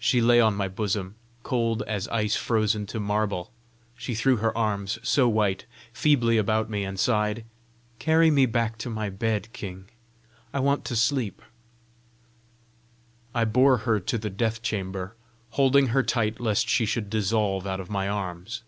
[0.00, 3.52] She lay on my bosom cold as ice frozen to marble.
[3.94, 7.44] She threw her arms, so white, feebly about me, and sighed
[8.00, 9.88] "Carry me back to my bed, king.
[10.52, 11.40] I want to sleep."
[13.36, 15.14] I bore her to the death chamber,
[15.50, 18.64] holding her tight lest she should dissolve out of my arms.